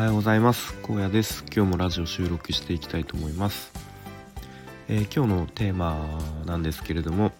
[0.00, 0.74] はようございます。
[0.82, 1.44] 荒野です。
[1.54, 3.70] 今日もラジオ収録していきたいと思います、
[4.88, 6.08] えー、今日のテーマ
[6.46, 7.32] なんですけれども、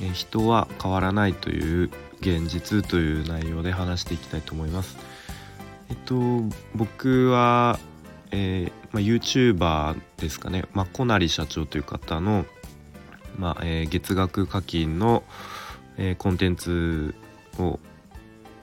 [0.00, 1.90] えー、人は変わらないという
[2.20, 4.96] 現実という内容で話していきたいと思います。
[5.90, 6.44] えっと
[6.76, 7.80] 僕は、
[8.30, 12.46] えーまあ、YouTuber ですかね、まあ、小成社長という方の、
[13.36, 15.24] まえ、月額課金の、
[15.98, 17.16] え、コンテンツ
[17.58, 17.80] を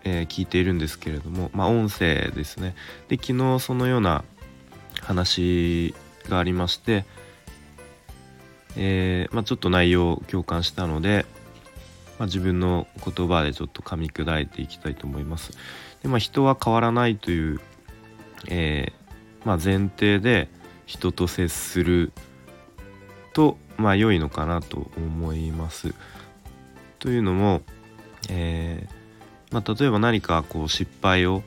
[0.04, 2.76] えー、聞いているんですけれども、まあ、音声ですね
[3.08, 4.24] で昨日そのような
[5.02, 5.94] 話
[6.28, 7.06] がありまして、
[8.76, 11.26] えー、まあ、ちょっと内容を共感したので、
[12.20, 15.52] まあ、自分の言葉でちょっと噛み砕いていきたいと思います。
[16.04, 17.60] でまあ、人は変わらないという、
[18.50, 20.50] えー、ま前提で
[20.86, 22.12] 人と接する
[23.34, 25.94] と、ま、良いのかなと思います。
[27.00, 27.62] というのも、
[28.30, 29.01] えー
[29.52, 31.44] まあ、例えば何かこう失敗を、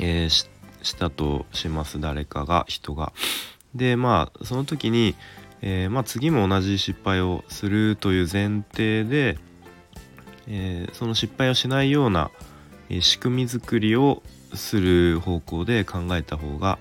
[0.00, 0.48] えー、し
[0.96, 3.12] たとします誰かが人が。
[3.74, 5.14] でまあその時に、
[5.60, 9.38] えー、まあ、次も同じ失敗をするという前提で、
[10.46, 12.30] えー、その失敗をしないような、
[13.00, 16.78] 仕組み作りをする方向で考えた方が、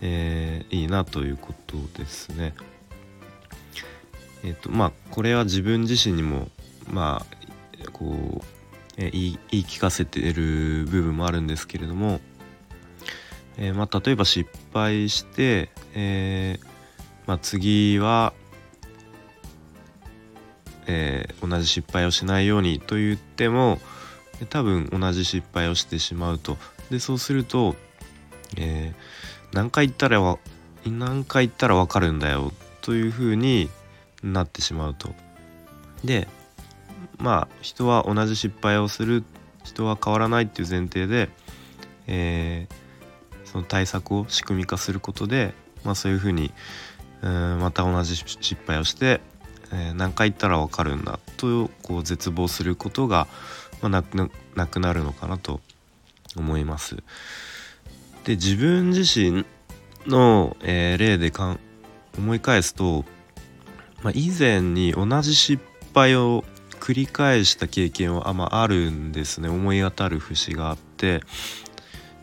[0.00, 2.54] えいいなということですね。
[4.44, 6.48] えっ、とまあこれは自分自身にも
[6.90, 8.57] まあこう
[8.98, 12.20] え言い聞かせてる部分もあるんですけれども、
[13.56, 16.58] え、まあ、例えば失敗して、え、
[17.26, 18.32] まあ、次は、
[20.88, 23.78] え、同じ失敗をしないようにと言っても
[24.50, 26.56] 多分同じ失敗をしてしまうと
[26.90, 27.76] でそうすると、
[28.56, 28.94] え
[29.52, 30.20] 何回言ったら
[30.86, 33.68] 何回言ったら分かるんだよというふうに
[34.22, 35.14] なってしまうと。
[36.04, 36.26] で
[37.18, 39.24] まあ人は同じ失敗をする
[39.64, 41.28] 人は変わらないっていう前提で、
[42.06, 45.54] えー、その対策を仕組み化することで、
[45.84, 46.52] まあ、そういうふうに
[47.22, 49.20] うんまた同じ失敗をして、
[49.72, 53.26] えー、何回言ったら分かるんだとこう絶望することが、
[53.82, 55.60] まあ、なくなくなるのかなと
[56.36, 56.96] 思います。
[58.24, 59.44] で自分自身
[60.06, 61.60] の、えー、例でかん
[62.16, 63.04] 思い返すと、
[64.02, 65.62] まあ、以前に同じ失
[65.94, 66.44] 敗を
[66.78, 69.48] 繰り返した経験はあ,、まあ、あるんですね。
[69.48, 71.22] 思い当たる節があって。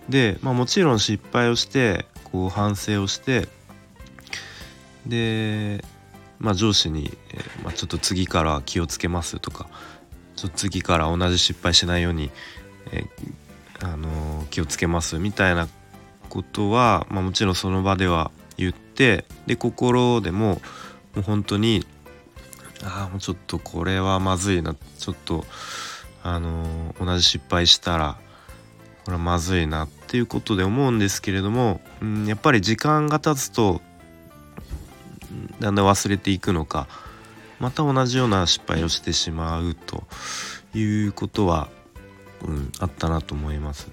[0.10, 3.48] で、まあ、もちろん失敗をしてこう反省をして
[5.06, 5.84] で、
[6.40, 9.68] まあ、上司に、え、まあ、ちょっと次から気をつけますとか
[10.36, 12.30] ちょっと次から同じ失敗しないように、
[12.92, 13.06] え、
[13.82, 15.68] あのー、気をつけますみたいな
[16.30, 20.62] ことは、まあ、もちろんその場では言ってで心でも
[21.16, 21.86] もう本当に
[22.84, 25.46] ああもうちょっとこれはまずいなちょっと
[26.24, 28.18] あのー、同じ失敗したら
[29.06, 33.82] これはまずいなっていうことで思うんですけれども、うん、やっぱり時間が経つと
[35.60, 36.88] だんだん忘れていくのか
[37.60, 40.04] また同じような失敗をしてしまうと
[40.74, 41.70] いうことは、
[42.44, 43.88] うん、あったなと思います。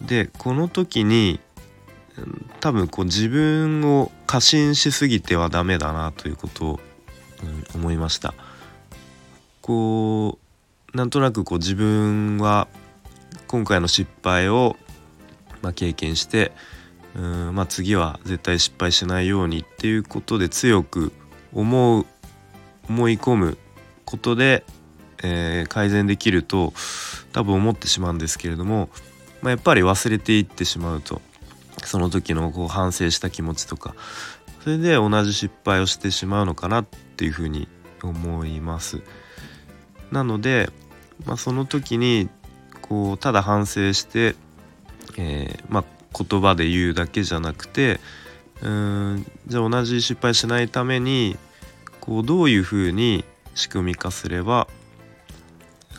[0.00, 1.40] でこの時に
[2.60, 6.80] 多分こう自分を過信しすぎてはダメだなということを
[7.42, 8.34] うん、思いました。
[9.62, 10.38] こ
[10.94, 12.68] うなんとなくこう自分は
[13.46, 14.76] 今回の失敗を、
[15.60, 16.52] まあ、経験して
[17.14, 21.12] うん、まあ、次は絶対失敗しないようにっていうことで強く
[21.52, 22.06] 思う
[22.88, 23.58] 思い込む
[24.06, 24.64] ことで、
[25.22, 26.72] えー、改善できると
[27.32, 28.88] 多分思ってしまうんですけれども、
[29.42, 31.20] まあ、やっぱり忘れていってしまうと
[31.84, 33.94] その時のこう反省した気持ちとか
[34.68, 37.68] それで同じ失敗をしてしまうのかなっていうふうに
[38.02, 39.00] 思います。
[40.12, 40.68] なので、
[41.24, 42.28] まあ、その時に
[42.82, 44.34] こうただ反省して、
[45.16, 45.84] えー、まあ、
[46.22, 47.98] 言葉で言うだけじゃなくて
[48.60, 51.38] うんじゃあ同じ失敗しないために
[52.00, 53.24] こうどういうふうに
[53.54, 54.68] 仕組み化すれば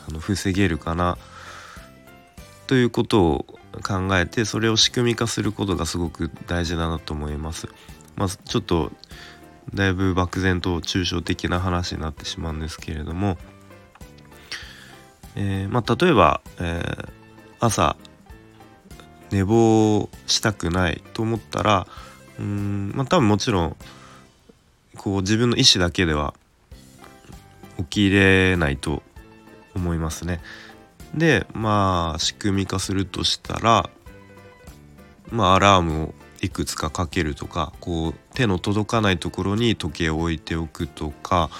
[0.08, 1.18] あの防げるかな
[2.68, 3.46] ということを
[3.82, 7.66] 考えてそれを仕組み化することがすごく大事だなと思います。
[8.20, 8.92] まあ、ちょっと
[9.72, 13.38] だいぶ漠然と抽象的な話になってしまうんですけれども、
[15.36, 17.08] えー、まあ、例えば、えー、
[17.60, 17.96] 朝
[19.30, 21.86] 寝坊したくないと思ったら
[22.38, 23.76] うん、まあ、多分もちろん
[24.98, 26.34] こう自分の意思だけでは
[27.78, 29.02] 起きれないと
[29.74, 30.42] 思いますね。
[31.14, 33.88] でまあ仕組み化するとしたら
[35.30, 41.50] まあアラームをいくつかかけるとかこう手の届かないところに時計を置いておくとか、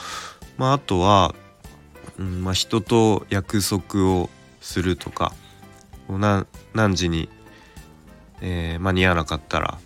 [0.56, 1.34] まあ、あとは、
[2.18, 4.30] うんまあ、人と約束を
[4.60, 5.32] するとか
[6.74, 7.28] 何時に
[8.40, 9.78] えー、間に合わなかったら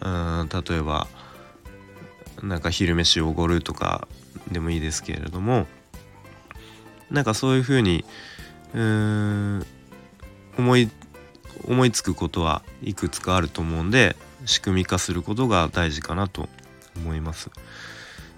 [0.00, 1.06] うん例えば
[2.42, 4.08] なんか昼飯をおごるとか
[4.50, 5.66] でもいいですけれども
[7.10, 8.04] なんかそういうふうに
[8.74, 9.66] うん
[10.56, 10.90] 思い
[11.66, 14.16] 思いつくことはいくつかあると思うんで
[14.46, 16.48] 仕組み化することが大事かなと
[16.96, 17.50] 思います。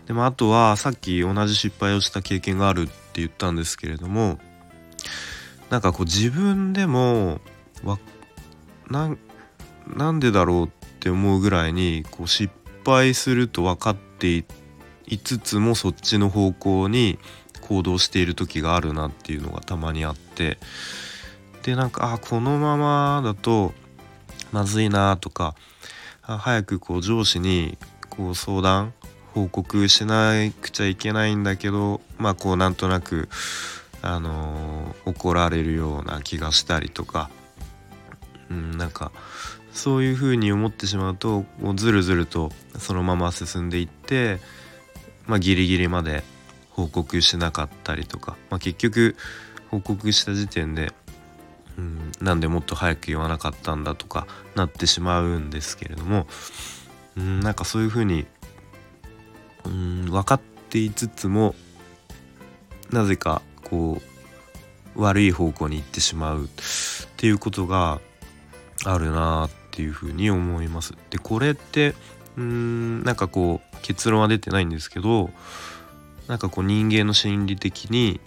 [0.06, 4.38] でもあとはさっき同じ失敗をした経験があるって言ったんですけれども
[5.70, 7.40] なんかこう自分でも
[7.84, 7.98] わ
[8.90, 9.16] な
[9.86, 10.68] なんでだろうっ
[11.00, 12.52] て思うぐらいにこう失
[12.84, 14.44] 敗すると分かって
[15.06, 17.18] いつつもそっちの方向に
[17.60, 20.58] 行動している時があるなっていうのがたまにあって
[21.62, 23.72] でなんかあこのままだと
[24.52, 25.54] まずいなとか
[26.22, 27.76] 早くこう上司に
[28.08, 28.92] こう相談
[29.34, 33.28] 報告しなくちゃいけないんだけどまあこうなんとなく
[34.02, 37.30] あのー、怒られるような気がしたりとか、
[38.50, 39.12] うん、なんか
[39.72, 44.38] そういうふうに思ってしまうともうずるずるとそのまま進んでいって、
[45.26, 46.24] まあ、ギリギリまで
[46.70, 49.16] 報告しなかったりとか、まあ、結局
[49.70, 50.92] 報告した時点で、
[51.78, 56.26] うん、なんでもっと早く言わなかったんだとかなってしまうんですけれども、
[57.16, 58.26] うん、なんかそういうふうに、
[59.64, 61.54] うん、分かっていつつも
[62.90, 64.00] なぜかこ
[64.96, 66.48] う悪い方向に行ってしまうっ
[67.16, 68.00] ていうことが
[68.84, 70.94] あるなっていうふうに思います。
[71.10, 71.94] でこれって
[72.36, 75.30] うんなんかこう結論は出てないんですけど
[76.28, 78.20] なんかこう人間の心理的に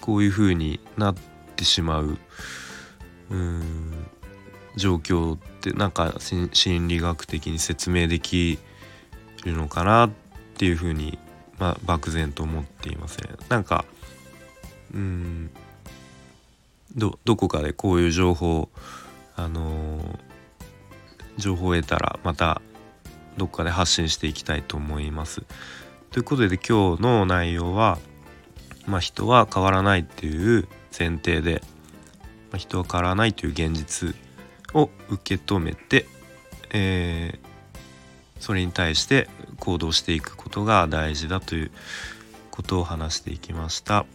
[0.00, 1.31] こういうふうになって
[1.62, 2.18] てしまう
[3.30, 3.92] うん
[4.76, 8.58] 状況ってなんか心理学的に説明でき
[9.44, 10.10] るのかなっ
[10.56, 11.18] ていうふうに、
[11.58, 13.30] まあ、漠然と思っていますね。
[13.48, 13.84] なんか
[14.94, 15.50] うん
[16.96, 18.68] どどこかでこういう情報
[19.36, 20.04] あのー、
[21.38, 22.60] 情報を得たらまた
[23.38, 25.42] どっかで発信していきたいと思います。
[26.10, 27.98] ということで今日の内容は、
[28.86, 31.62] まあ、人は変わらないっていう前提で、
[32.50, 34.14] まあ、人は変わらないという現実
[34.74, 36.06] を受け止めて、
[36.70, 37.46] えー、
[38.40, 39.28] それに対して
[39.58, 41.70] 行動していくことが大事だという
[42.50, 44.06] ことを話していきました。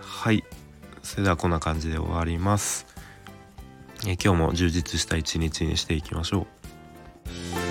[0.00, 0.44] はい
[1.02, 2.86] それではこんな感じで終わります。
[4.06, 6.46] え今日も充実した一日にしていきましょ
[7.58, 7.61] う。